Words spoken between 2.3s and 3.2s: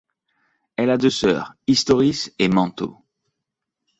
et Manto.